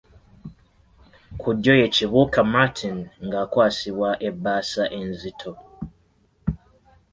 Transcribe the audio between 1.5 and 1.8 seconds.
ddyo